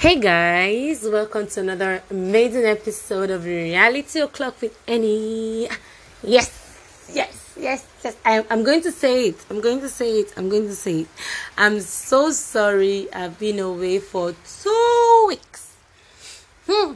Hey 0.00 0.20
guys, 0.20 1.02
welcome 1.02 1.48
to 1.48 1.60
another 1.60 2.04
amazing 2.08 2.66
episode 2.66 3.30
of 3.30 3.44
Reality 3.44 4.20
O'Clock 4.20 4.60
with 4.60 4.80
Annie. 4.86 5.68
Yes, 6.22 7.08
yes, 7.12 7.52
yes, 7.58 7.84
yes. 8.04 8.16
I, 8.24 8.46
I'm 8.48 8.62
going 8.62 8.80
to 8.82 8.92
say 8.92 9.30
it. 9.30 9.44
I'm 9.50 9.60
going 9.60 9.80
to 9.80 9.88
say 9.88 10.20
it. 10.20 10.32
I'm 10.36 10.48
going 10.48 10.68
to 10.68 10.74
say 10.76 11.00
it. 11.00 11.08
I'm 11.56 11.80
so 11.80 12.30
sorry 12.30 13.12
I've 13.12 13.40
been 13.40 13.58
away 13.58 13.98
for 13.98 14.36
two 14.62 15.24
weeks. 15.26 15.74
Hmm. 16.68 16.92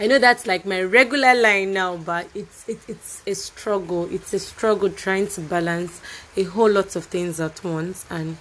I 0.00 0.06
know 0.06 0.18
that's 0.18 0.46
like 0.46 0.64
my 0.64 0.80
regular 0.80 1.34
line 1.34 1.74
now, 1.74 1.98
but 1.98 2.28
it's 2.34 2.66
it, 2.66 2.78
it's 2.88 3.22
a 3.26 3.34
struggle. 3.34 4.08
It's 4.10 4.32
a 4.32 4.38
struggle 4.38 4.88
trying 4.88 5.26
to 5.26 5.42
balance 5.42 6.00
a 6.34 6.44
whole 6.44 6.70
lot 6.70 6.96
of 6.96 7.04
things 7.04 7.40
at 7.40 7.62
once 7.62 8.06
and 8.08 8.38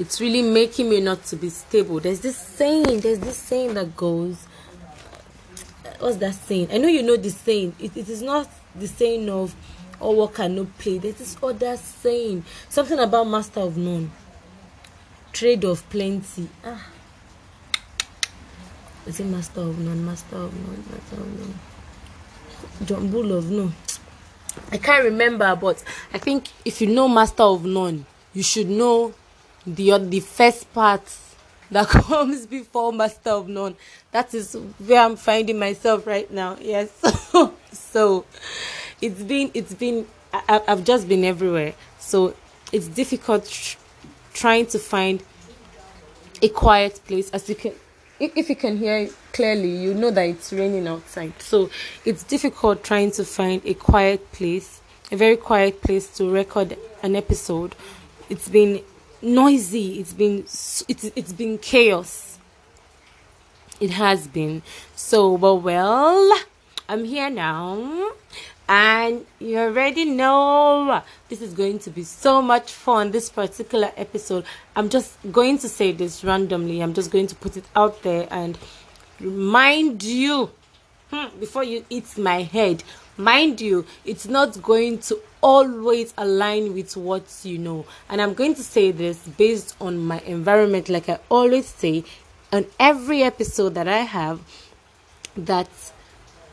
it's 0.00 0.18
really 0.18 0.40
making 0.40 0.88
me 0.88 0.98
not 0.98 1.22
to 1.24 1.36
be 1.36 1.50
stable. 1.50 2.00
There's 2.00 2.20
this 2.20 2.38
saying, 2.38 3.00
there's 3.00 3.18
this 3.18 3.36
saying 3.36 3.74
that 3.74 3.94
goes, 3.94 4.46
what's 5.98 6.16
that 6.16 6.34
saying? 6.34 6.68
I 6.72 6.78
know 6.78 6.88
you 6.88 7.02
know 7.02 7.18
the 7.18 7.28
saying. 7.28 7.74
It, 7.78 7.94
it 7.94 8.08
is 8.08 8.22
not 8.22 8.48
the 8.74 8.88
saying 8.88 9.28
of 9.28 9.54
all 10.00 10.16
work 10.16 10.38
and 10.38 10.56
no 10.56 10.64
play. 10.78 10.96
There's 10.96 11.16
this 11.16 11.36
other 11.42 11.76
saying, 11.76 12.44
something 12.70 12.98
about 12.98 13.24
master 13.24 13.60
of 13.60 13.76
none, 13.76 14.10
trade 15.34 15.64
of 15.64 15.86
plenty. 15.90 16.48
Ah, 16.64 16.86
is 19.04 19.20
it 19.20 19.26
master 19.26 19.60
of 19.60 19.78
none? 19.78 20.02
Master 20.02 20.36
of 20.36 20.54
none? 20.66 20.84
Master 20.90 21.16
of 21.16 21.40
none? 21.40 21.58
John 22.86 23.10
Bull 23.10 23.32
of 23.32 23.50
none. 23.50 23.74
I 24.72 24.78
can't 24.78 25.04
remember, 25.04 25.54
but 25.56 25.84
I 26.14 26.16
think 26.16 26.48
if 26.64 26.80
you 26.80 26.86
know 26.86 27.06
master 27.06 27.42
of 27.42 27.66
none, 27.66 28.06
you 28.32 28.42
should 28.42 28.70
know 28.70 29.12
the 29.66 29.98
the 29.98 30.20
first 30.20 30.72
part 30.72 31.02
that 31.70 31.88
comes 31.88 32.46
before 32.46 32.92
master 32.92 33.30
of 33.30 33.48
none. 33.48 33.76
That 34.12 34.34
is 34.34 34.54
where 34.78 35.00
i'm 35.00 35.16
finding 35.16 35.58
myself 35.58 36.06
right 36.06 36.30
now 36.30 36.56
yes. 36.60 36.90
So 37.72 38.24
it's 39.00 39.22
been 39.22 39.50
it's 39.54 39.74
been 39.74 40.06
I, 40.32 40.62
i've 40.68 40.84
just 40.84 41.08
been 41.08 41.24
everywhere. 41.24 41.74
So 41.98 42.34
it's 42.72 42.88
difficult 42.88 43.46
tr- 43.46 43.78
trying 44.32 44.66
to 44.66 44.78
find 44.78 45.22
a 46.42 46.48
quiet 46.48 47.00
place. 47.06 47.30
As 47.30 47.48
you 47.48 47.54
can 47.54 47.72
if, 48.18 48.36
if 48.36 48.48
you 48.48 48.56
can 48.56 48.76
hear 48.78 49.08
clearly 49.32 49.70
you 49.70 49.94
know 49.94 50.10
that 50.10 50.22
it's 50.22 50.52
raining 50.52 50.88
outside. 50.88 51.32
So 51.40 51.70
it's 52.04 52.24
difficult 52.24 52.82
trying 52.82 53.12
to 53.12 53.24
find 53.24 53.62
a 53.64 53.74
quiet 53.74 54.32
place 54.32 54.80
a 55.12 55.16
very 55.16 55.36
quiet 55.36 55.82
place 55.82 56.08
to 56.16 56.30
record 56.30 56.76
an 57.02 57.16
episode. 57.16 57.74
It's 58.28 58.48
been 58.48 58.82
noisy. 59.22 60.00
It's 60.00 60.12
been 60.12 60.40
it's 60.40 61.04
it's 61.16 61.32
been 61.32 61.58
chaos. 61.58 62.38
It 63.80 63.90
has 63.90 64.26
been. 64.28 64.62
So 64.94 65.36
but 65.38 65.56
well 65.56 66.38
i'm 66.88 67.04
here 67.04 67.30
now. 67.30 68.12
And 68.68 69.26
you 69.40 69.58
already 69.58 70.04
know 70.04 71.02
this 71.28 71.42
is 71.42 71.54
going 71.54 71.80
to 71.80 71.90
be 71.90 72.04
so 72.04 72.40
much 72.40 72.72
fun 72.72 73.10
this 73.10 73.28
particular 73.28 73.90
episode. 73.96 74.44
I'm 74.76 74.88
just 74.88 75.16
going 75.32 75.58
to 75.58 75.68
say 75.68 75.90
this 75.90 76.22
randomly. 76.22 76.80
I'm 76.80 76.94
just 76.94 77.10
going 77.10 77.26
to 77.26 77.34
put 77.34 77.56
it 77.56 77.64
out 77.74 78.02
there 78.02 78.28
and 78.30 78.56
remind 79.18 80.04
you 80.04 80.50
hmm, 81.10 81.38
before 81.40 81.64
you 81.64 81.84
eat 81.90 82.16
my 82.16 82.42
head 82.42 82.82
mind 83.20 83.60
you 83.60 83.84
it's 84.04 84.26
not 84.26 84.62
going 84.62 84.98
to 84.98 85.20
always 85.42 86.12
align 86.16 86.74
with 86.74 86.96
what 86.96 87.24
you 87.42 87.58
know. 87.58 87.86
And 88.08 88.20
i'm 88.20 88.34
going 88.34 88.54
to 88.54 88.62
say 88.62 88.90
this 88.90 89.18
based 89.18 89.74
on 89.80 89.98
my 89.98 90.20
environment. 90.20 90.88
Like 90.88 91.08
i 91.08 91.18
always 91.28 91.66
say 91.66 92.04
on 92.52 92.66
every 92.78 93.22
episode 93.22 93.74
that 93.74 93.88
i 93.88 93.98
have 93.98 94.40
that 95.36 95.68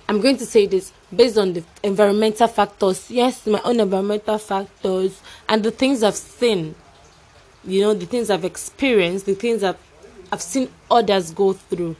i'm 0.08 0.22
going 0.22 0.38
to 0.38 0.46
say 0.46 0.66
this 0.68 0.94
based 1.16 1.38
on 1.38 1.54
the 1.54 1.64
environmental 1.84 2.48
factors. 2.48 3.10
Yes 3.10 3.46
my 3.48 3.62
own 3.64 3.80
environmental 3.80 4.38
factors 4.38 5.22
and 5.50 5.64
the 5.64 5.72
things 5.72 6.04
i've 6.04 6.16
seen 6.16 6.76
you 7.66 7.82
know 7.82 7.94
the 7.94 8.06
things 8.06 8.30
i've 8.30 8.46
experienced 8.46 9.26
the 9.26 9.36
things 9.36 9.64
i've, 9.64 9.78
I've 10.32 10.42
seen 10.42 10.70
others 10.90 11.32
go 11.32 11.54
through. 11.54 11.96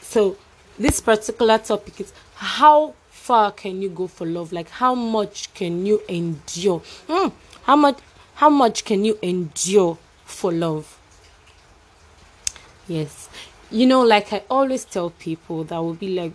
So 0.00 0.36
this 0.78 1.00
particular 1.00 1.58
topic 1.58 2.00
is 2.00 2.12
how 2.34 2.94
far 3.30 3.52
can 3.52 3.80
you 3.80 3.88
go 3.88 4.08
for 4.08 4.26
love? 4.26 4.52
Like 4.52 4.68
how 4.70 4.92
much 4.92 5.54
can 5.54 5.86
you 5.86 6.02
endure? 6.08 6.80
Mm, 7.06 7.30
how 7.62 7.76
much 7.76 7.98
how 8.34 8.50
much 8.50 8.84
can 8.84 9.04
you 9.04 9.20
endure 9.22 9.98
for 10.24 10.50
love? 10.50 10.98
Yes. 12.88 13.28
You 13.70 13.86
know, 13.86 14.02
like 14.02 14.32
I 14.32 14.42
always 14.50 14.84
tell 14.84 15.10
people 15.10 15.62
that 15.62 15.78
will 15.78 15.94
be 15.94 16.08
like 16.08 16.32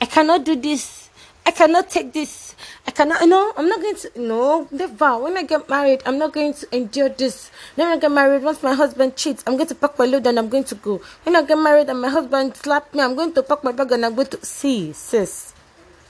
I 0.00 0.06
cannot 0.06 0.46
do 0.46 0.56
this. 0.56 1.01
I 1.44 1.50
cannot 1.50 1.90
take 1.90 2.12
this. 2.12 2.54
I 2.86 2.92
cannot, 2.92 3.26
no, 3.28 3.52
I'm 3.56 3.68
not 3.68 3.80
going 3.80 3.96
to, 3.96 4.10
no, 4.16 4.68
never. 4.70 5.18
When 5.18 5.36
I 5.36 5.42
get 5.42 5.68
married, 5.68 6.02
I'm 6.06 6.18
not 6.18 6.32
going 6.32 6.54
to 6.54 6.76
endure 6.76 7.08
this. 7.08 7.50
When 7.74 7.88
I 7.88 7.96
get 7.98 8.12
married, 8.12 8.42
once 8.42 8.62
my 8.62 8.74
husband 8.74 9.16
cheats, 9.16 9.42
I'm 9.46 9.56
going 9.56 9.68
to 9.68 9.74
pack 9.74 9.98
my 9.98 10.04
load 10.04 10.26
and 10.26 10.38
I'm 10.38 10.48
going 10.48 10.64
to 10.64 10.74
go. 10.76 11.00
When 11.24 11.34
I 11.34 11.42
get 11.42 11.58
married 11.58 11.88
and 11.88 12.00
my 12.00 12.08
husband 12.08 12.56
slap 12.56 12.94
me, 12.94 13.00
I'm 13.00 13.16
going 13.16 13.32
to 13.34 13.42
pack 13.42 13.64
my 13.64 13.72
bag 13.72 13.90
and 13.92 14.06
I'm 14.06 14.14
going 14.14 14.28
to, 14.28 14.44
see, 14.46 14.92
sis, 14.92 15.52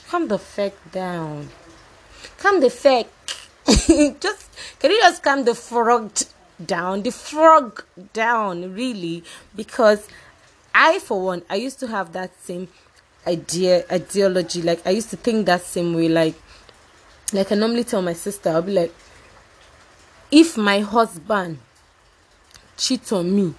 calm 0.08 0.28
the 0.28 0.38
feck 0.38 0.74
down. 0.92 1.48
Calm 2.38 2.60
the 2.60 2.70
feck. 2.70 3.06
just, 3.66 4.50
can 4.80 4.90
you 4.90 5.00
just 5.00 5.22
calm 5.22 5.44
the 5.44 5.54
frog 5.54 6.10
down? 6.64 7.02
The 7.02 7.10
frog 7.10 7.84
down, 8.12 8.74
really, 8.74 9.24
because 9.56 10.06
I, 10.74 10.98
for 10.98 11.22
one, 11.22 11.42
I 11.48 11.56
used 11.56 11.80
to 11.80 11.86
have 11.86 12.12
that 12.12 12.38
same 12.42 12.68
idea 13.26 13.84
ideology 13.90 14.62
like 14.62 14.84
i 14.86 14.90
used 14.90 15.10
to 15.10 15.16
think 15.16 15.46
that 15.46 15.62
same 15.62 15.94
way 15.94 16.08
like 16.08 16.34
like 17.32 17.52
i 17.52 17.54
normally 17.54 17.84
tell 17.84 18.02
my 18.02 18.12
sister 18.12 18.50
i'll 18.50 18.62
be 18.62 18.72
like 18.72 18.92
if 20.30 20.56
my 20.56 20.80
husband 20.80 21.58
cheat 22.76 23.12
on 23.12 23.34
me 23.34 23.54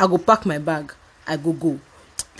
i 0.00 0.06
go 0.06 0.16
pack 0.16 0.46
my 0.46 0.58
bag 0.58 0.92
i 1.26 1.36
go 1.36 1.52
go. 1.52 1.78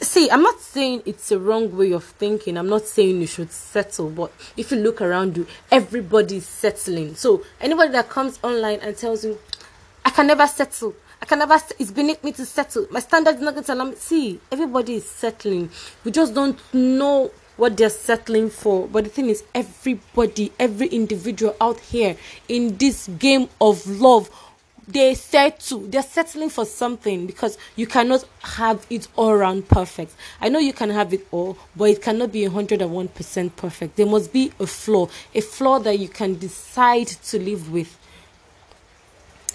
See 0.01 0.31
i'm 0.31 0.43
not 0.43 0.59
saying 0.61 1.03
it's 1.07 1.31
a 1.31 1.39
wrong 1.39 1.77
way 1.77 1.93
of 1.93 2.03
thinking. 2.05 2.57
I'm 2.59 2.69
not 2.69 2.83
saying 2.83 3.21
you 3.21 3.27
should 3.27 3.53
settle 3.53 4.11
but 4.11 4.33
if 4.57 4.73
you 4.73 4.79
look 4.79 5.01
around 5.01 5.37
you 5.37 5.47
everybody's 5.71 6.47
settling. 6.47 7.15
So 7.15 7.45
anybody 7.61 7.93
that 7.93 8.09
comes 8.09 8.39
online 8.43 8.81
and 8.81 8.97
tells 8.97 9.25
you 9.25 9.39
i 10.05 10.11
can 10.11 10.27
never 10.27 10.47
settle 10.47 10.95
I 11.25 11.27
can 11.27 11.39
never, 11.39 11.59
it's 11.79 11.91
beneath 11.91 12.23
me 12.23 12.33
to 12.33 12.45
settle. 12.45 12.87
My 12.91 13.01
standard 13.01 13.37
is 13.37 13.41
not 13.41 13.55
going 13.55 13.65
to 13.65 13.73
allow 13.73 13.85
me. 13.85 13.95
See, 13.95 14.39
everybody 14.53 14.97
is 14.97 15.09
settling. 15.09 15.71
We 16.05 16.11
just 16.11 16.35
don't 16.35 16.59
know 16.75 17.31
what 17.57 17.79
they're 17.79 17.89
settling 17.89 18.51
for. 18.51 18.87
But 18.87 19.05
the 19.05 19.11
thing 19.11 19.31
is, 19.31 19.43
everybody, 19.55 20.53
every 20.59 20.89
individual 20.89 21.57
out 21.63 21.81
here 21.81 22.19
in 22.47 22.77
this 22.77 23.09
game 23.19 23.49
of 23.59 23.87
love, 23.87 24.29
they 24.87 25.15
settle. 25.15 25.79
They're 25.79 26.03
settling 26.03 26.51
for 26.51 26.67
something 26.67 27.27
because 27.27 27.57
you 27.75 27.87
cannot 27.87 28.27
have 28.43 28.87
it 28.91 29.09
all 29.17 29.31
around 29.31 29.67
perfect. 29.67 30.15
I 30.43 30.51
know 30.51 30.59
you 30.59 30.75
can 30.75 30.91
have 30.91 31.15
it 31.15 31.27
all, 31.31 31.57
but 31.75 31.85
it 31.85 32.03
cannot 32.03 32.33
be 32.33 32.43
101% 32.43 33.57
perfect. 33.57 33.97
There 33.97 34.05
must 34.05 34.31
be 34.31 34.53
a 34.61 34.67
flaw, 34.67 35.09
a 35.35 35.41
flaw 35.41 35.79
that 35.79 35.99
you 35.99 36.09
can 36.09 36.35
decide 36.35 37.07
to 37.07 37.39
live 37.39 37.73
with 37.73 37.99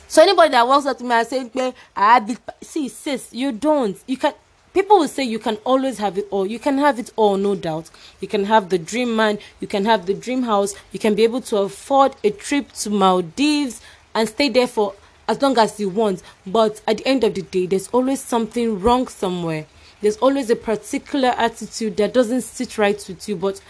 so 0.09 0.23
anybody 0.23 0.49
that 0.49 0.67
walks 0.67 0.87
up 0.87 0.97
to 0.97 1.03
me 1.03 1.11
and 1.11 1.27
say, 1.27 1.73
I 1.95 2.13
have 2.15 2.29
it, 2.31 2.39
see, 2.61 2.89
sis, 2.89 3.31
you 3.31 3.51
don't. 3.51 3.95
You 4.07 4.17
can. 4.17 4.33
People 4.73 4.97
will 4.97 5.07
say 5.07 5.23
you 5.23 5.37
can 5.37 5.57
always 5.57 5.99
have 5.99 6.17
it 6.17 6.27
all. 6.31 6.47
You 6.47 6.57
can 6.57 6.79
have 6.79 6.97
it 6.97 7.11
all, 7.15 7.37
no 7.37 7.53
doubt. 7.53 7.91
You 8.19 8.27
can 8.27 8.45
have 8.45 8.69
the 8.69 8.79
dream 8.79 9.15
man. 9.15 9.37
You 9.59 9.67
can 9.67 9.85
have 9.85 10.07
the 10.07 10.15
dream 10.15 10.41
house. 10.43 10.73
You 10.91 10.99
can 10.99 11.13
be 11.13 11.23
able 11.23 11.41
to 11.41 11.57
afford 11.57 12.15
a 12.23 12.31
trip 12.31 12.71
to 12.73 12.89
Maldives 12.89 13.81
and 14.15 14.27
stay 14.27 14.49
there 14.49 14.67
for 14.67 14.95
as 15.27 15.39
long 15.43 15.55
as 15.59 15.79
you 15.79 15.89
want. 15.89 16.23
But 16.45 16.81
at 16.87 16.97
the 16.97 17.07
end 17.07 17.23
of 17.23 17.35
the 17.35 17.43
day, 17.43 17.67
there's 17.67 17.87
always 17.89 18.19
something 18.19 18.79
wrong 18.81 19.07
somewhere. 19.07 19.67
There's 20.01 20.17
always 20.17 20.49
a 20.49 20.55
particular 20.55 21.29
attitude 21.29 21.97
that 21.97 22.15
doesn't 22.15 22.41
sit 22.41 22.79
right 22.79 23.03
with 23.07 23.29
you. 23.29 23.35
But 23.35 23.61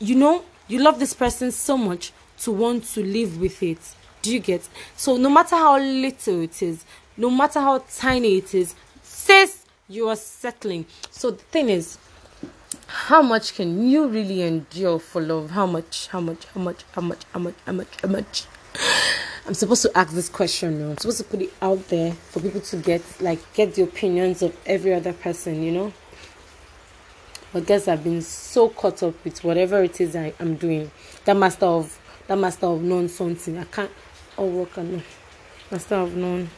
you 0.00 0.16
know, 0.16 0.42
you 0.66 0.80
love 0.80 0.98
this 0.98 1.14
person 1.14 1.52
so 1.52 1.76
much 1.76 2.12
to 2.40 2.50
want 2.50 2.84
to 2.94 3.04
live 3.04 3.40
with 3.40 3.62
it. 3.62 3.78
Do 4.28 4.34
you 4.34 4.40
get? 4.40 4.68
So 4.94 5.16
no 5.16 5.30
matter 5.30 5.56
how 5.56 5.78
little 5.78 6.42
it 6.42 6.62
is, 6.62 6.84
no 7.16 7.30
matter 7.30 7.60
how 7.60 7.82
tiny 7.96 8.36
it 8.36 8.54
is, 8.54 8.74
sis, 9.02 9.64
you 9.88 10.06
are 10.10 10.16
settling. 10.16 10.84
So 11.10 11.30
the 11.30 11.38
thing 11.44 11.70
is, 11.70 11.96
how 12.88 13.22
much 13.22 13.54
can 13.54 13.88
you 13.88 14.06
really 14.06 14.42
endure 14.42 14.98
for 14.98 15.22
love? 15.22 15.52
How 15.52 15.64
much? 15.64 16.08
How 16.08 16.20
much? 16.20 16.44
How 16.54 16.60
much? 16.60 16.84
How 16.92 17.00
much? 17.00 17.24
How 17.32 17.40
much? 17.40 17.54
How 17.64 17.72
much? 17.72 17.88
How 18.02 18.08
much? 18.10 18.44
I'm 19.46 19.54
supposed 19.54 19.80
to 19.80 19.96
ask 19.96 20.12
this 20.12 20.28
question. 20.28 20.90
I'm 20.90 20.98
supposed 20.98 21.18
to 21.18 21.24
put 21.24 21.40
it 21.40 21.54
out 21.62 21.88
there 21.88 22.12
for 22.12 22.40
people 22.40 22.60
to 22.60 22.76
get 22.76 23.02
like 23.22 23.40
get 23.54 23.76
the 23.76 23.82
opinions 23.84 24.42
of 24.42 24.54
every 24.66 24.92
other 24.92 25.14
person. 25.14 25.62
You 25.62 25.72
know. 25.72 25.92
But 27.54 27.64
guess 27.64 27.88
I've 27.88 28.04
been 28.04 28.20
so 28.20 28.68
caught 28.68 29.02
up 29.02 29.24
with 29.24 29.42
whatever 29.42 29.82
it 29.82 30.02
is 30.02 30.14
I 30.14 30.34
am 30.38 30.56
doing. 30.56 30.90
That 31.24 31.38
master 31.38 31.64
of 31.64 31.98
that 32.26 32.36
master 32.36 32.66
of 32.66 32.82
nonsense. 32.82 33.48
I 33.48 33.64
can't 33.64 33.90
or 34.38 34.48
work 34.48 34.78
I, 34.78 35.02
master 35.70 35.96
have 35.96 36.16
known. 36.16 36.48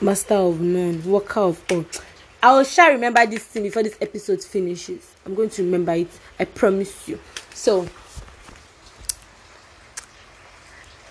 Master 0.00 0.34
of 0.34 0.60
none, 0.60 1.04
worker 1.04 1.40
of 1.40 1.62
all. 1.70 1.84
I 2.42 2.56
will 2.56 2.64
shall 2.64 2.90
remember 2.90 3.24
this 3.26 3.44
thing 3.44 3.62
before 3.64 3.84
this 3.84 3.96
episode 4.00 4.42
finishes. 4.42 5.14
I'm 5.24 5.34
going 5.34 5.50
to 5.50 5.62
remember 5.62 5.92
it. 5.92 6.08
I 6.40 6.44
promise 6.44 7.06
you. 7.08 7.20
So, 7.54 7.86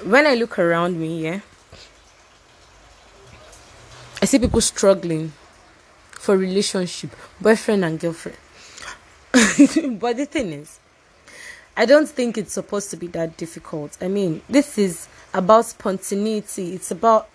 when 0.04 0.28
I 0.28 0.36
look 0.36 0.60
around 0.60 1.00
me, 1.00 1.24
yeah, 1.24 1.40
I 4.22 4.26
see 4.26 4.40
people 4.40 4.60
struggling 4.60 5.32
for 6.12 6.36
relationship, 6.36 7.16
boyfriend 7.40 7.86
and 7.86 7.98
girlfriend. 8.00 8.38
but 10.02 10.18
the 10.18 10.26
thing 10.26 10.52
is, 10.52 10.81
I 11.78 11.86
don't 11.86 12.08
think 12.08 12.38
it's 12.38 12.54
supposed 12.54 12.92
to 12.92 12.98
be 12.98 13.08
that 13.08 13.38
difficult. 13.38 13.98
I 14.02 14.08
mean, 14.08 14.42
this 14.50 14.78
is 14.78 15.08
about 15.34 15.66
spontaneity. 15.66 16.74
It's 16.74 16.92
about 16.92 17.30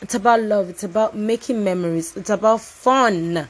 it's 0.00 0.14
about 0.14 0.40
love. 0.42 0.68
It's 0.68 0.84
about 0.84 1.16
making 1.16 1.62
memories. 1.62 2.16
It's 2.16 2.30
about 2.30 2.60
fun. 2.60 3.48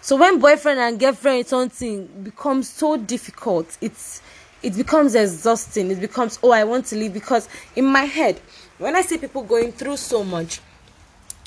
So 0.00 0.16
when 0.16 0.38
boyfriend 0.38 0.78
and 0.80 1.00
girlfriend 1.00 1.46
something 1.46 2.06
becomes 2.22 2.68
so 2.68 2.96
difficult, 2.96 3.76
it's 3.80 4.20
it 4.62 4.76
becomes 4.76 5.14
exhausting. 5.14 5.90
It 5.90 6.00
becomes 6.00 6.38
oh 6.42 6.52
I 6.52 6.64
want 6.64 6.86
to 6.86 6.96
leave 6.96 7.14
because 7.14 7.48
in 7.74 7.86
my 7.86 8.04
head, 8.04 8.38
when 8.78 8.94
I 8.96 9.02
see 9.02 9.16
people 9.16 9.42
going 9.42 9.72
through 9.72 9.96
so 9.96 10.24
much, 10.24 10.60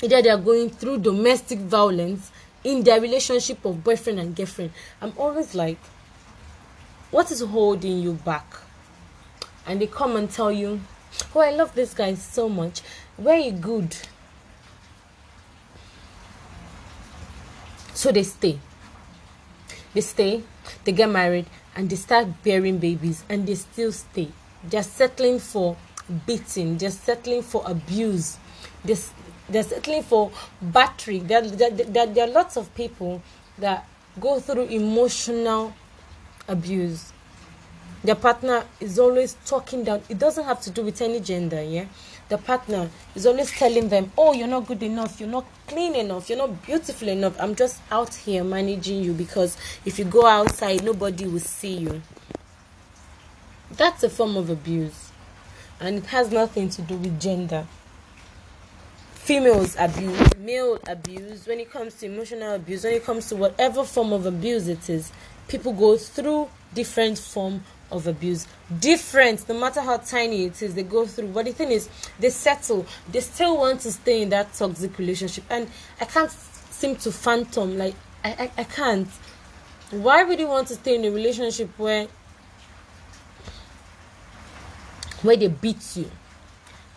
either 0.02 0.22
they 0.22 0.30
are 0.30 0.38
going 0.38 0.70
through 0.70 0.98
domestic 0.98 1.60
violence 1.60 2.32
in 2.64 2.82
their 2.82 3.00
relationship 3.00 3.64
of 3.64 3.82
boyfriend 3.82 4.18
and 4.18 4.34
girlfriend, 4.34 4.72
I'm 5.00 5.12
always 5.16 5.54
like 5.54 5.78
what 7.10 7.30
is 7.30 7.40
holding 7.40 8.00
you 8.00 8.12
back? 8.12 8.56
And 9.66 9.80
they 9.80 9.86
come 9.86 10.16
and 10.16 10.30
tell 10.30 10.52
you, 10.52 10.80
Oh, 11.34 11.40
I 11.40 11.50
love 11.50 11.74
this 11.74 11.94
guy 11.94 12.14
so 12.14 12.48
much. 12.48 12.82
Very 13.18 13.50
good. 13.50 13.96
So 17.94 18.12
they 18.12 18.22
stay. 18.22 18.58
They 19.92 20.00
stay, 20.00 20.42
they 20.84 20.92
get 20.92 21.10
married, 21.10 21.46
and 21.74 21.90
they 21.90 21.96
start 21.96 22.28
bearing 22.44 22.78
babies, 22.78 23.24
and 23.28 23.46
they 23.46 23.56
still 23.56 23.92
stay. 23.92 24.28
They're 24.62 24.84
settling 24.84 25.40
for 25.40 25.76
beating, 26.26 26.78
they're 26.78 26.90
settling 26.90 27.42
for 27.42 27.64
abuse, 27.66 28.38
they're, 28.84 28.96
they're 29.48 29.64
settling 29.64 30.04
for 30.04 30.30
battery. 30.62 31.18
There, 31.18 31.42
there, 31.42 31.70
there, 31.70 32.06
there 32.06 32.28
are 32.28 32.30
lots 32.30 32.56
of 32.56 32.72
people 32.76 33.20
that 33.58 33.86
go 34.20 34.38
through 34.38 34.66
emotional 34.66 35.74
abuse 36.50 37.12
the 38.02 38.14
partner 38.14 38.64
is 38.80 38.98
always 38.98 39.36
talking 39.44 39.84
down. 39.84 40.02
It 40.08 40.18
doesn't 40.18 40.44
have 40.44 40.60
to 40.62 40.70
do 40.70 40.82
with 40.82 41.02
any 41.02 41.20
gender 41.20 41.62
yeah? 41.62 41.84
The 42.30 42.38
partner 42.38 42.88
is 43.14 43.26
always 43.26 43.50
telling 43.50 43.88
them 43.88 44.10
oh 44.16 44.32
you're 44.32 44.48
not 44.48 44.66
good 44.66 44.82
enough. 44.82 45.20
You're 45.20 45.28
not 45.28 45.44
clean 45.66 45.94
enough. 45.94 46.28
You're 46.28 46.38
not 46.38 46.62
beautiful 46.62 47.08
enough. 47.08 47.36
I'm 47.38 47.54
just 47.54 47.80
out 47.90 48.14
here 48.14 48.42
managing 48.42 49.02
you 49.04 49.12
because 49.12 49.56
if 49.84 49.98
you 49.98 50.06
go 50.06 50.26
outside 50.26 50.82
nobody 50.82 51.26
will 51.26 51.40
see 51.40 51.76
you. 51.76 52.02
That's 53.72 54.02
a 54.02 54.08
form 54.08 54.36
of 54.36 54.48
abuse. 54.48 55.10
And 55.78 55.98
it 55.98 56.06
has 56.06 56.30
nothing 56.30 56.70
to 56.70 56.82
do 56.82 56.96
with 56.96 57.20
gender. 57.20 57.66
Females 59.12 59.76
abuse 59.78 60.34
male 60.38 60.78
abuse 60.88 61.46
when 61.46 61.60
it 61.60 61.70
comes 61.70 61.94
to 61.94 62.06
emotional 62.06 62.54
abuse 62.54 62.82
when 62.82 62.94
it 62.94 63.04
comes 63.04 63.28
to 63.28 63.36
whatever 63.36 63.84
form 63.84 64.12
of 64.12 64.24
abuse 64.26 64.66
it 64.66 64.88
is 64.88 65.12
people 65.50 65.72
go 65.72 65.96
through 65.96 66.48
different 66.72 67.18
form 67.18 67.62
of 67.90 68.06
abuse. 68.06 68.46
Different 68.78 69.46
no 69.48 69.58
matter 69.58 69.80
how 69.80 69.96
tiny 69.98 70.44
it 70.44 70.62
is 70.62 70.74
they 70.74 70.84
go 70.84 71.04
through. 71.06 71.28
But 71.28 71.46
the 71.46 71.52
thing 71.52 71.72
is 71.72 71.88
they 72.20 72.30
settle. 72.30 72.86
They 73.10 73.20
still 73.20 73.58
want 73.58 73.80
to 73.80 73.90
stay 73.92 74.22
in 74.22 74.28
that 74.30 74.54
toxic 74.54 74.96
relationship. 74.96 75.44
And 75.50 75.68
i 76.00 76.04
can't 76.04 76.30
seem 76.30 76.96
to 76.96 77.12
phantom 77.12 77.76
like 77.76 77.94
i 78.24 78.30
i, 78.30 78.50
I 78.58 78.64
can't. 78.64 79.08
Why 79.90 80.22
would 80.22 80.38
you 80.38 80.46
want 80.46 80.68
to 80.68 80.74
stay 80.74 80.94
in 80.94 81.04
a 81.04 81.10
relationship 81.10 81.68
where 81.76 82.06
where 85.22 85.36
they 85.36 85.48
beat 85.48 85.96
you? 85.96 86.08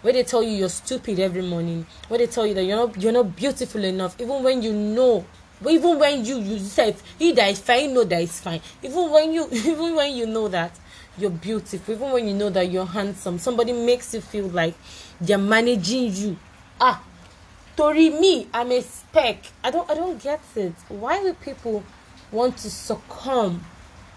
Where 0.03 0.13
they 0.13 0.23
tell 0.23 0.43
you 0.43 0.51
you're 0.51 0.69
stupid 0.69 1.19
every 1.19 1.41
morning. 1.41 1.87
Where 2.07 2.19
they 2.19 2.27
tell 2.27 2.45
you 2.45 2.53
that 2.53 2.63
you're 2.65 2.77
not 2.77 3.01
you're 3.01 3.11
not 3.11 3.35
beautiful 3.35 3.83
enough 3.83 4.15
even 4.21 4.43
when 4.43 4.61
you 4.61 4.73
know 4.73 5.25
even 5.71 5.99
when 5.99 6.25
you 6.25 6.39
yourself 6.39 7.01
he 7.17 7.31
that 7.31 7.51
is 7.51 7.59
fine 7.59 7.89
you 7.89 7.95
know 7.95 8.03
that 8.03 8.21
is 8.21 8.39
fine. 8.39 8.61
Even 8.81 9.09
when 9.11 9.33
you 9.33 9.47
even 9.51 9.95
when 9.95 10.15
you 10.15 10.25
know 10.25 10.47
that 10.47 10.71
you're 11.17 11.29
beautiful 11.29 11.93
even 11.93 12.11
when 12.11 12.27
you 12.27 12.33
know 12.33 12.49
that 12.49 12.71
you're 12.71 12.85
handsome 12.85 13.37
somebody 13.37 13.71
makes 13.71 14.13
you 14.13 14.21
feel 14.21 14.47
like 14.47 14.73
they're 15.21 15.37
managing 15.37 16.13
you. 16.13 16.37
Ah 16.79 17.03
tori 17.75 18.09
me 18.11 18.47
i'm 18.53 18.71
a 18.71 18.81
speck 18.81 19.37
i 19.63 19.71
don't 19.71 19.89
i 19.89 19.95
don't 19.95 20.21
get 20.21 20.41
it. 20.55 20.73
Why 20.89 21.23
would 21.23 21.39
people 21.41 21.83
want 22.31 22.57
to 22.57 22.69
succumb? 22.69 23.65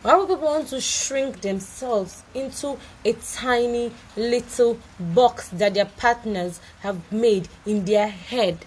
Why 0.03 0.15
would 0.15 0.29
people 0.29 0.45
want 0.45 0.69
to 0.69 0.81
shrink 0.81 1.41
themselves 1.41 2.23
into 2.35 2.79
a 3.05 3.13
tiny 3.15 3.93
little 4.17 4.79
box 5.01 5.49
that 5.49 5.75
their 5.75 5.87
partners 5.87 6.61
have 6.81 7.01
made 7.11 7.49
in 7.65 7.85
their 7.85 8.09
head 8.09 8.59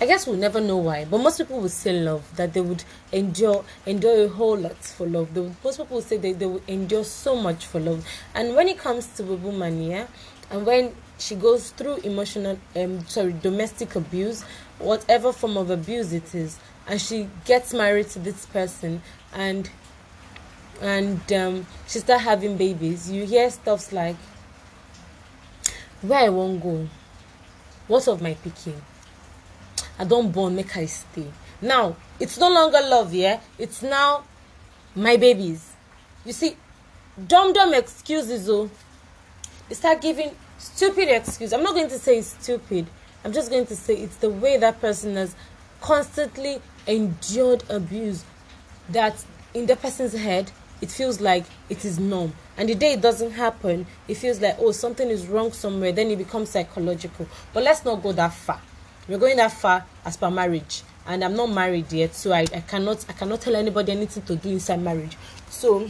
I 0.00 0.06
guess 0.06 0.26
we'll 0.26 0.36
never 0.36 0.62
know 0.62 0.78
why, 0.78 1.04
but 1.04 1.18
most 1.18 1.36
people 1.36 1.60
would 1.60 1.70
say 1.70 1.92
love 1.92 2.24
that 2.36 2.54
they 2.54 2.62
would 2.62 2.84
endure 3.12 3.66
endure 3.84 4.24
a 4.24 4.28
whole 4.28 4.56
lot 4.56 4.76
for 4.76 5.06
love. 5.06 5.36
Would, 5.36 5.54
most 5.62 5.76
people 5.76 5.96
would 5.96 6.06
say 6.06 6.16
they, 6.16 6.32
they 6.32 6.46
would 6.46 6.62
endure 6.66 7.04
so 7.04 7.36
much 7.36 7.66
for 7.66 7.80
love. 7.80 8.06
And 8.34 8.56
when 8.56 8.66
it 8.68 8.78
comes 8.78 9.06
to 9.18 9.30
a 9.30 9.36
woman, 9.36 9.82
yeah, 9.82 10.06
and 10.50 10.64
when 10.64 10.94
she 11.18 11.34
goes 11.34 11.68
through 11.72 11.96
emotional 11.98 12.58
um 12.76 13.06
sorry 13.08 13.34
domestic 13.34 13.94
abuse, 13.94 14.42
whatever 14.78 15.34
form 15.34 15.58
of 15.58 15.68
abuse 15.68 16.14
it 16.14 16.34
is, 16.34 16.58
and 16.86 16.98
she 16.98 17.28
gets 17.44 17.74
married 17.74 18.08
to 18.08 18.20
this 18.20 18.46
person 18.46 19.02
and 19.34 19.68
and 20.80 21.30
um, 21.34 21.66
she 21.86 21.98
start 21.98 22.22
having 22.22 22.56
babies, 22.56 23.10
you 23.10 23.26
hear 23.26 23.50
stuffs 23.50 23.92
like, 23.92 24.16
"Where 26.00 26.24
I 26.24 26.28
won't 26.30 26.62
go? 26.62 26.88
What 27.86 28.08
of 28.08 28.22
my 28.22 28.32
picking? 28.32 28.80
I 30.00 30.04
don 30.04 30.30
born 30.32 30.56
make 30.56 30.74
i 30.78 30.86
stay. 30.86 31.26
Now 31.60 31.94
it's 32.18 32.38
no 32.38 32.48
longer 32.50 32.78
love 32.80 33.12
yeah? 33.12 33.40
It's 33.58 33.82
now 33.82 34.24
my 34.94 35.18
babies. 35.18 35.72
You 36.24 36.32
see 36.32 36.56
dumb 37.28 37.52
dumb 37.52 37.74
excuses 37.74 38.48
oh. 38.48 38.70
They 39.68 39.74
start 39.74 40.00
giving 40.00 40.34
stupid 40.58 41.08
excuse 41.14 41.52
i'm 41.52 41.62
not 41.62 41.74
going 41.74 41.88
to 41.88 41.98
say 41.98 42.18
it's 42.18 42.34
stupid. 42.42 42.86
I'm 43.24 43.34
just 43.34 43.50
going 43.50 43.66
to 43.66 43.76
say 43.76 43.94
it's 43.96 44.16
the 44.16 44.30
way 44.30 44.56
that 44.56 44.80
person 44.80 45.16
has 45.16 45.34
constantly 45.82 46.62
endured 46.86 47.62
abuse 47.68 48.24
that 48.88 49.22
in 49.52 49.66
the 49.66 49.76
person's 49.76 50.14
head 50.14 50.50
it 50.80 50.90
feels 50.90 51.20
like 51.20 51.44
it 51.68 51.84
is 51.84 51.98
norm. 51.98 52.32
And 52.56 52.70
the 52.70 52.74
day 52.74 52.94
it 52.94 53.02
doesn't 53.02 53.32
happen 53.32 53.86
it 54.08 54.14
feels 54.14 54.40
like 54.40 54.56
oh 54.60 54.72
something 54.72 55.10
is 55.10 55.26
wrong 55.26 55.52
somewhere 55.52 55.92
then 55.92 56.10
it 56.10 56.16
becomes 56.16 56.48
psychological. 56.48 57.28
But 57.52 57.64
let's 57.64 57.84
not 57.84 58.02
go 58.02 58.12
that 58.12 58.32
far 58.32 58.62
we're 59.10 59.18
going 59.18 59.36
that 59.38 59.50
far 59.50 59.84
as 60.04 60.16
per 60.16 60.30
marriage 60.30 60.84
and 61.06 61.24
i'm 61.24 61.34
not 61.34 61.50
married 61.50 61.92
yet 61.92 62.14
so 62.14 62.32
I, 62.32 62.42
I 62.42 62.60
cannot 62.60 63.04
i 63.08 63.12
cannot 63.12 63.40
tell 63.40 63.56
anybody 63.56 63.90
anything 63.90 64.22
to 64.22 64.36
do 64.36 64.50
inside 64.50 64.80
marriage. 64.80 65.16
So 65.48 65.88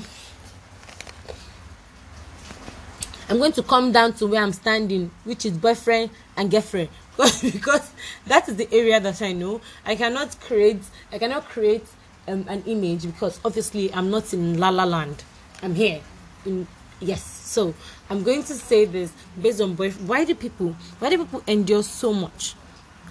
i'm 3.29 3.37
going 3.37 3.53
to 3.53 3.63
come 3.63 3.93
down 3.93 4.15
to 4.15 4.27
where 4.27 4.43
i'm 4.43 4.55
standing 4.55 5.11
which 5.25 5.45
is 5.45 5.53
boyfriend 5.53 6.11
and 6.37 6.51
girlfriend. 6.51 6.89
Because 7.43 7.93
that 8.27 8.49
is 8.49 8.57
the 8.57 8.67
area 8.73 8.99
that 8.99 9.21
i 9.21 9.33
know. 9.33 9.61
I 9.85 9.97
cannot 9.97 10.41
create 10.41 10.81
i 11.13 11.19
cannot 11.19 11.47
create 11.51 11.85
um, 12.27 12.47
an 12.49 12.63
image 12.65 13.05
because 13.05 13.39
obviously 13.45 13.93
i'm 13.93 14.11
not 14.11 14.33
in 14.33 14.59
la 14.59 14.71
la 14.71 14.85
land. 14.85 15.23
I'm 15.63 15.75
here 15.75 16.01
in 16.47 16.67
yes. 17.01 17.23
So 17.23 17.75
i'm 18.09 18.23
going 18.23 18.45
to 18.45 18.55
say 18.55 18.87
this 18.87 19.13
based 19.41 19.61
on 19.61 19.75
boyfriend 19.75 20.09
why 20.09 20.25
do 20.25 20.35
people 20.35 20.75
why 21.01 21.11
do 21.11 21.19
people 21.19 21.43
endure 21.47 21.83
so 21.83 22.15
much 22.15 22.55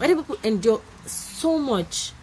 do 0.07 0.15
people 0.15 0.37
endure 0.43 0.81
so 1.05 1.57
much? 1.57 2.13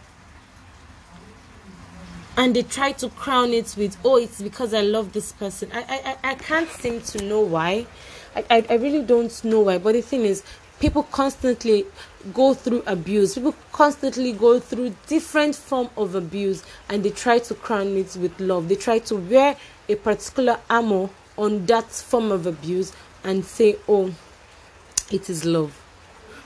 And 2.38 2.54
they 2.54 2.62
try 2.62 2.92
to 2.92 3.08
crown 3.08 3.52
it 3.52 3.74
with, 3.78 3.96
oh, 4.04 4.16
it's 4.16 4.42
because 4.42 4.74
I 4.74 4.82
love 4.82 5.12
this 5.12 5.32
person. 5.32 5.70
I 5.72 6.16
I, 6.22 6.30
I 6.30 6.34
can't 6.34 6.68
seem 6.68 7.00
to 7.00 7.24
know 7.24 7.40
why. 7.40 7.86
I, 8.34 8.44
I, 8.50 8.66
I 8.70 8.74
really 8.74 9.02
don't 9.02 9.42
know 9.44 9.60
why. 9.60 9.78
But 9.78 9.92
the 9.94 10.02
thing 10.02 10.22
is, 10.26 10.42
people 10.78 11.02
constantly 11.04 11.86
go 12.34 12.54
through 12.54 12.82
abuse 12.86 13.34
people 13.34 13.54
constantly 13.72 14.32
go 14.32 14.58
through 14.58 14.94
different 15.06 15.54
form 15.54 15.88
of 15.96 16.14
abuse 16.14 16.64
and 16.88 17.04
they 17.04 17.10
try 17.10 17.38
to 17.38 17.54
crown 17.54 17.96
it 17.96 18.16
with 18.20 18.38
love 18.40 18.68
they 18.68 18.74
try 18.74 18.98
to 18.98 19.16
wear 19.16 19.56
a 19.88 19.94
particular 19.94 20.58
armor 20.68 21.08
on 21.38 21.64
that 21.66 21.86
form 21.90 22.32
of 22.32 22.46
abuse 22.46 22.92
and 23.24 23.44
say 23.44 23.76
oh 23.88 24.12
it 25.10 25.30
is 25.30 25.44
love 25.44 25.85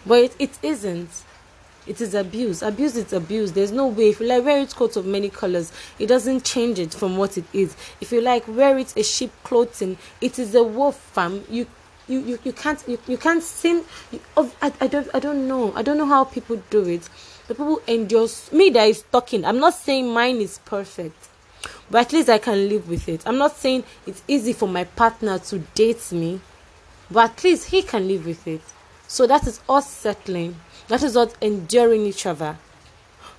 but 0.06 0.18
it, 0.18 0.36
it 0.38 0.58
isn't. 0.62 1.10
It 1.86 2.00
is 2.00 2.14
abuse. 2.14 2.62
Abuse 2.62 2.96
is 2.96 3.12
abuse. 3.12 3.52
There's 3.52 3.72
no 3.72 3.86
way. 3.86 4.10
If 4.10 4.20
you 4.20 4.26
like 4.26 4.44
wear 4.44 4.60
it 4.60 4.74
coat 4.76 4.96
of 4.96 5.06
many 5.06 5.30
colors. 5.30 5.72
It 5.98 6.06
doesn't 6.06 6.44
change 6.44 6.78
it 6.78 6.92
from 6.94 7.16
what 7.16 7.38
it 7.38 7.44
is. 7.52 7.74
If 8.00 8.12
you 8.12 8.20
like 8.20 8.46
wear 8.46 8.78
it 8.78 8.96
a 8.96 9.02
sheep 9.02 9.32
clothing. 9.44 9.96
It 10.20 10.38
is 10.38 10.54
a 10.54 10.62
wolf 10.62 10.96
farm. 10.96 11.42
You 11.48 11.66
you, 12.06 12.20
you, 12.20 12.38
you 12.44 12.52
can't 12.52 12.82
you, 12.86 12.98
you 13.06 13.16
can't 13.16 13.42
oh, 14.36 14.52
I, 14.60 14.72
I 14.80 14.86
don't 14.88 15.08
I 15.14 15.20
don't 15.20 15.48
know. 15.48 15.72
I 15.74 15.82
don't 15.82 15.96
know 15.96 16.06
how 16.06 16.24
people 16.24 16.62
do 16.70 16.86
it. 16.86 17.08
The 17.48 17.54
people 17.54 17.80
endure 17.86 18.28
me 18.52 18.70
that 18.70 18.84
is 18.84 19.02
talking 19.10 19.44
I'm 19.44 19.58
not 19.58 19.74
saying 19.74 20.12
mine 20.12 20.36
is 20.36 20.58
perfect 20.64 21.28
but 21.90 22.06
at 22.06 22.12
least 22.12 22.28
I 22.28 22.38
can 22.38 22.68
live 22.68 22.88
with 22.88 23.08
it. 23.08 23.26
I'm 23.26 23.38
not 23.38 23.56
saying 23.56 23.84
it's 24.06 24.22
easy 24.28 24.52
for 24.52 24.68
my 24.68 24.84
partner 24.84 25.38
to 25.38 25.58
date 25.74 26.12
me 26.12 26.40
but 27.10 27.30
at 27.30 27.44
least 27.44 27.66
he 27.70 27.82
can 27.82 28.06
live 28.06 28.26
with 28.26 28.46
it 28.46 28.62
so 29.10 29.26
that 29.26 29.44
is 29.46 29.60
us 29.68 29.90
settling 29.90 30.54
that 30.86 31.02
is 31.02 31.16
us 31.16 31.34
enduring 31.40 32.06
each 32.06 32.26
other 32.26 32.56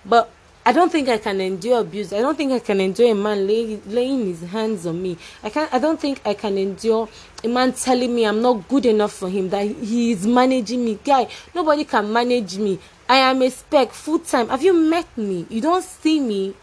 but 0.05 0.29
I 0.63 0.73
don't 0.73 0.91
think 0.91 1.09
I 1.09 1.17
can 1.17 1.41
endure 1.41 1.79
abuse. 1.81 2.13
I 2.13 2.19
don't 2.21 2.37
think 2.37 2.51
I 2.51 2.59
can 2.59 2.79
endure 2.81 3.11
a 3.11 3.15
man 3.15 3.47
lay, 3.47 3.77
laying 3.87 4.27
his 4.27 4.41
hands 4.41 4.85
on 4.85 5.01
me. 5.01 5.17
I 5.43 5.49
can't. 5.49 5.73
I 5.73 5.79
don't 5.79 5.99
think 5.99 6.21
I 6.23 6.35
can 6.35 6.55
endure 6.57 7.09
a 7.43 7.47
man 7.47 7.73
telling 7.73 8.13
me 8.13 8.27
I'm 8.27 8.43
not 8.43 8.67
good 8.67 8.85
enough 8.85 9.13
for 9.13 9.27
him. 9.27 9.49
That 9.49 9.65
he 9.65 10.11
is 10.11 10.27
managing 10.27 10.85
me. 10.85 10.99
Guy, 11.03 11.27
nobody 11.55 11.83
can 11.83 12.13
manage 12.13 12.59
me. 12.59 12.77
I 13.09 13.17
am 13.17 13.41
a 13.41 13.49
spec 13.49 13.91
full 13.91 14.19
time. 14.19 14.49
Have 14.49 14.61
you 14.61 14.73
met 14.73 15.07
me? 15.17 15.47
You 15.49 15.61
don't 15.61 15.83
see 15.83 16.19
me. 16.19 16.53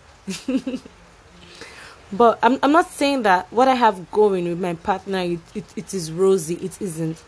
but 2.12 2.38
I'm. 2.40 2.60
I'm 2.62 2.72
not 2.72 2.88
saying 2.90 3.22
that 3.22 3.52
what 3.52 3.66
I 3.66 3.74
have 3.74 4.12
going 4.12 4.48
with 4.48 4.60
my 4.60 4.74
partner 4.74 5.18
it, 5.22 5.40
it, 5.56 5.64
it 5.74 5.92
is 5.92 6.12
rosy. 6.12 6.54
It 6.54 6.80
isn't 6.80 7.20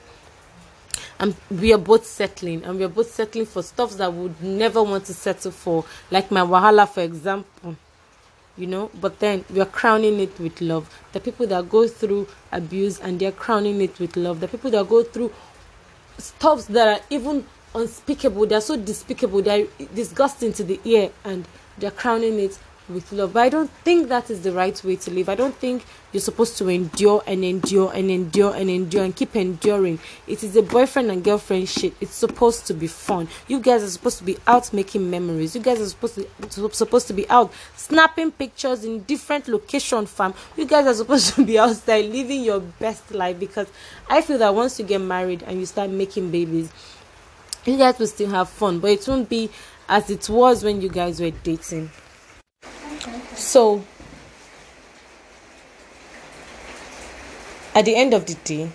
and 1.20 1.36
we 1.50 1.72
are 1.72 1.78
both 1.78 2.04
settling 2.04 2.64
and 2.64 2.78
we 2.78 2.84
are 2.84 2.88
both 2.88 3.12
settling 3.12 3.46
for 3.46 3.62
stuff 3.62 3.96
that 3.96 4.12
we 4.12 4.22
would 4.24 4.42
never 4.42 4.82
want 4.82 5.04
to 5.04 5.14
settle 5.14 5.52
for 5.52 5.84
like 6.10 6.30
my 6.32 6.40
wahala 6.40 6.88
for 6.88 7.02
example 7.02 7.76
you 8.56 8.66
know? 8.66 8.90
But 9.00 9.20
then 9.20 9.44
we 9.48 9.60
are 9.60 9.66
crowning 9.66 10.20
it 10.20 10.38
with 10.38 10.60
love. 10.60 10.90
The 11.12 11.20
people 11.20 11.46
that 11.46 11.68
go 11.70 11.88
through 11.88 12.28
abuse 12.52 13.00
and 13.00 13.18
they're 13.18 13.32
crowning 13.32 13.80
it 13.80 13.98
with 13.98 14.16
love. 14.16 14.40
The 14.40 14.48
people 14.48 14.70
that 14.72 14.86
go 14.86 15.02
through 15.02 15.32
stuffs 16.18 16.66
that 16.66 17.00
are 17.00 17.04
even 17.08 17.46
unspeakable 17.74 18.46
they're 18.46 18.60
so 18.60 18.76
despicable 18.76 19.40
they're 19.40 19.66
disgusting 19.94 20.52
to 20.52 20.64
the 20.64 20.80
ear 20.84 21.10
and 21.24 21.46
they're 21.78 21.90
crowning 21.90 22.38
it 22.38 22.58
with 22.90 23.12
love. 23.12 23.32
But 23.32 23.42
I 23.44 23.48
don't 23.48 23.70
think 23.84 24.08
that 24.08 24.30
is 24.30 24.42
the 24.42 24.52
right 24.52 24.82
way 24.84 24.96
to 24.96 25.10
live. 25.10 25.28
I 25.28 25.34
don't 25.34 25.54
think 25.54 25.84
you're 26.12 26.20
supposed 26.20 26.58
to 26.58 26.68
endure 26.68 27.22
and 27.26 27.44
endure 27.44 27.92
and 27.92 28.10
endure 28.10 28.54
and 28.54 28.68
endure 28.68 29.04
and 29.04 29.14
keep 29.14 29.36
enduring. 29.36 29.98
It 30.26 30.42
is 30.42 30.56
a 30.56 30.62
boyfriend 30.62 31.10
and 31.10 31.22
girlfriend 31.22 31.68
shit. 31.68 31.94
It's 32.00 32.14
supposed 32.14 32.66
to 32.66 32.74
be 32.74 32.86
fun. 32.86 33.28
You 33.48 33.60
guys 33.60 33.82
are 33.82 33.88
supposed 33.88 34.18
to 34.18 34.24
be 34.24 34.36
out 34.46 34.72
making 34.72 35.08
memories. 35.08 35.54
You 35.54 35.62
guys 35.62 35.80
are 35.80 35.86
supposed 35.86 36.16
to 36.16 36.70
supposed 36.72 37.06
to 37.06 37.12
be 37.12 37.28
out 37.30 37.52
snapping 37.76 38.32
pictures 38.32 38.84
in 38.84 39.02
different 39.04 39.48
location 39.48 40.06
fam. 40.06 40.34
You 40.56 40.66
guys 40.66 40.86
are 40.86 40.94
supposed 40.94 41.34
to 41.34 41.44
be 41.44 41.58
outside 41.58 42.06
living 42.06 42.42
your 42.42 42.60
best 42.60 43.12
life 43.12 43.38
because 43.38 43.68
I 44.08 44.22
feel 44.22 44.38
that 44.38 44.54
once 44.54 44.78
you 44.78 44.84
get 44.84 45.00
married 45.00 45.42
and 45.44 45.60
you 45.60 45.66
start 45.66 45.90
making 45.90 46.30
babies, 46.30 46.72
you 47.64 47.76
guys 47.76 47.98
will 47.98 48.06
still 48.06 48.30
have 48.30 48.48
fun, 48.48 48.80
but 48.80 48.90
it 48.90 49.06
won't 49.06 49.28
be 49.28 49.50
as 49.88 50.08
it 50.08 50.28
was 50.28 50.64
when 50.64 50.80
you 50.80 50.88
guys 50.88 51.20
were 51.20 51.30
dating. 51.30 51.90
So, 53.40 53.82
at 57.74 57.86
the 57.86 57.96
end 57.96 58.12
of 58.12 58.26
the 58.26 58.34
day, 58.44 58.70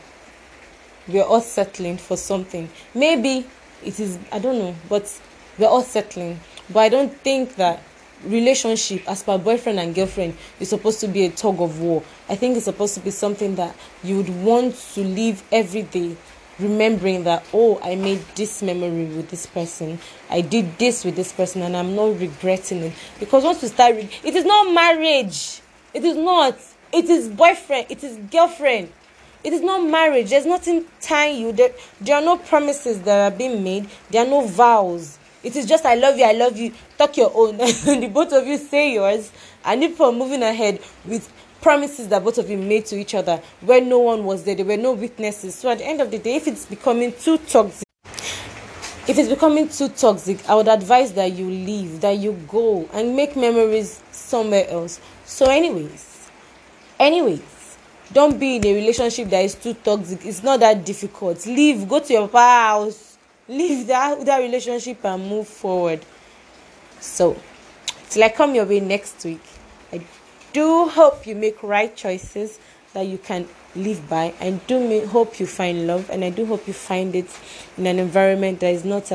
we're 1.07 1.23
all 1.23 1.41
settling 1.41 1.97
for 1.97 2.17
something. 2.17 2.67
Maybe 2.95 3.45
it 3.83 3.99
is, 3.99 4.17
I 4.31 4.39
don't 4.39 4.57
know, 4.57 4.75
but 4.89 5.21
we're 5.59 5.67
all 5.67 5.83
settling. 5.83 6.39
But 6.73 6.79
I 6.79 6.89
don't 6.89 7.13
think 7.13 7.55
that 7.57 7.83
relationship 8.23 9.07
as 9.07 9.21
per 9.21 9.37
boyfriend 9.37 9.79
and 9.79 9.93
girlfriend 9.93 10.35
is 10.59 10.69
supposed 10.69 10.99
to 11.01 11.07
be 11.07 11.25
a 11.25 11.29
tug 11.29 11.61
of 11.61 11.79
war. 11.79 12.01
I 12.27 12.35
think 12.35 12.55
it's 12.55 12.65
supposed 12.65 12.95
to 12.95 13.01
be 13.01 13.11
something 13.11 13.53
that 13.55 13.75
you 14.03 14.17
would 14.17 14.29
want 14.43 14.75
to 14.95 15.01
live 15.03 15.43
every 15.51 15.83
day 15.83 16.17
remembering 16.59 17.23
that 17.25 17.45
oh 17.53 17.79
i 17.83 17.95
made 17.95 18.19
this 18.35 18.61
memory 18.61 19.05
with 19.05 19.29
this 19.29 19.45
person. 19.45 19.99
I 20.29 20.41
did 20.41 20.77
this 20.77 21.03
with 21.03 21.15
this 21.15 21.31
person 21.33 21.61
and 21.61 21.75
i'm 21.75 21.95
not 21.95 22.19
regretting 22.19 22.83
it. 22.83 22.93
Because 23.19 23.43
once 23.43 23.61
you 23.61 23.69
start 23.69 23.95
re- 23.95 24.09
it 24.23 24.35
is 24.35 24.45
not 24.45 24.73
marriage. 24.73 25.61
It 25.93 26.03
is 26.03 26.15
not. 26.17 26.57
It 26.91 27.05
is 27.05 27.29
boyfriend. 27.29 27.87
It 27.89 28.03
is 28.03 28.17
girlfriend. 28.31 28.91
It 29.43 29.53
is 29.53 29.61
not 29.61 29.87
marriage. 29.87 30.29
There's 30.29 30.45
nothing 30.45 30.85
tying 30.99 31.39
you. 31.39 31.51
There, 31.51 31.71
there 32.01 32.15
are 32.15 32.21
no 32.21 32.37
promises 32.37 33.01
that 33.01 33.31
are 33.31 33.35
being 33.37 33.63
made. 33.63 33.87
There 34.09 34.25
are 34.25 34.29
no 34.29 34.41
vows. 34.41 35.19
It 35.43 35.55
is 35.55 35.67
just 35.67 35.85
i 35.85 35.93
love 35.93 36.17
you 36.17 36.25
i 36.25 36.31
love 36.31 36.57
you. 36.57 36.73
Talk 36.97 37.17
your 37.17 37.31
own. 37.33 37.57
The 37.57 38.09
both 38.11 38.33
of 38.33 38.47
you 38.47 38.57
say 38.57 38.93
yours. 38.93 39.31
And 39.63 39.83
if 39.83 39.99
we're 39.99 40.11
moving 40.11 40.41
ahead 40.41 40.79
with 41.05 41.31
promises 41.65 42.07
that 42.09 42.23
both 42.23 42.37
of 42.37 42.47
you 42.47 42.59
made 42.59 42.85
to 42.85 42.95
each 42.95 43.15
other 43.15 43.41
where 43.61 43.81
no 43.81 43.97
one 43.97 44.23
was 44.23 44.43
there, 44.43 44.53
there 44.53 44.63
were 44.63 44.77
no 44.77 44.93
witnesses. 44.93 45.55
So 45.55 45.71
at 45.71 45.79
the 45.79 45.85
end 45.87 45.99
of 45.99 46.11
the 46.11 46.19
day, 46.19 46.35
if 46.35 46.47
it's 46.47 46.63
becoming 46.63 47.11
too 47.11 47.39
toxic, 47.39 47.87
if 49.07 49.17
it's 49.17 49.29
becoming 49.29 49.67
too 49.69 49.89
toxic, 49.89 50.47
I 50.47 50.53
would 50.53 50.67
advise 50.67 51.13
that 51.13 51.31
you 51.31 51.49
leave, 51.49 52.01
that 52.01 52.19
you 52.19 52.33
go 52.47 52.87
and 52.93 53.15
make 53.15 53.35
memories 53.35 53.99
somewhere 54.11 54.69
else. 54.69 54.99
So, 55.25 55.47
anyways, 55.47 56.29
anyways, 56.99 57.77
don't 58.13 58.39
be 58.39 58.57
in 58.57 58.67
a 58.67 58.73
relationship 58.75 59.31
that 59.31 59.45
is 59.45 59.55
too 59.55 59.73
toxic. 59.73 60.23
It's 60.23 60.43
not 60.43 60.59
that 60.59 60.85
difficult. 60.85 61.47
Leave, 61.47 61.89
go 61.89 61.99
to 61.99 62.13
your 62.13 62.27
house, 62.27 63.17
leave 63.47 63.87
that 63.87 64.23
that 64.23 64.37
relationship 64.37 65.03
and 65.03 65.27
move 65.27 65.47
forward. 65.47 66.05
So, 66.99 67.35
till 68.11 68.23
I 68.23 68.29
come 68.29 68.53
your 68.53 68.65
way 68.65 68.81
next 68.81 69.25
week, 69.25 69.41
do 70.55 70.87
hope 70.87 71.27
you 71.27 71.35
make 71.35 71.61
right 71.61 71.93
choices 71.97 72.59
that 72.93 73.01
you 73.01 73.17
can 73.17 73.45
live 73.75 74.07
by. 74.07 74.33
I 74.39 74.51
do 74.51 75.05
hope 75.07 75.37
you 75.37 75.45
find 75.45 75.85
love, 75.85 76.09
and 76.09 76.23
I 76.23 76.29
do 76.29 76.45
hope 76.45 76.65
you 76.65 76.71
find 76.71 77.13
it 77.13 77.27
in 77.77 77.85
an 77.85 77.99
environment 77.99 78.61
that 78.61 78.73
is 78.73 78.85
not 78.85 79.11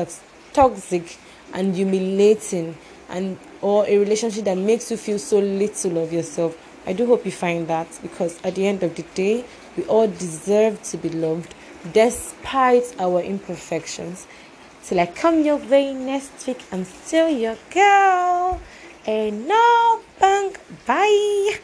toxic 0.53 1.17
and 1.51 1.75
humiliating, 1.75 2.77
and 3.09 3.39
or 3.59 3.87
a 3.87 3.97
relationship 3.97 4.45
that 4.45 4.57
makes 4.57 4.91
you 4.91 4.97
feel 4.97 5.17
so 5.17 5.39
little 5.39 5.97
of 5.97 6.13
yourself. 6.13 6.55
I 6.85 6.93
do 6.93 7.07
hope 7.07 7.25
you 7.25 7.31
find 7.31 7.67
that 7.67 7.87
because 8.03 8.39
at 8.43 8.53
the 8.53 8.67
end 8.67 8.83
of 8.83 8.95
the 8.95 9.03
day, 9.15 9.43
we 9.75 9.83
all 9.85 10.07
deserve 10.07 10.83
to 10.91 10.97
be 10.97 11.09
loved 11.09 11.55
despite 11.91 12.93
our 12.99 13.19
imperfections. 13.19 14.27
Till 14.83 14.99
I 14.99 15.07
come 15.07 15.43
your 15.43 15.57
way 15.57 15.91
next 15.91 16.45
week, 16.45 16.61
I'm 16.71 16.85
still 16.85 17.29
your 17.29 17.57
girl. 17.73 18.61
And 19.07 19.47
no 19.47 19.99
bang. 20.19 20.55
Bye. 20.85 21.59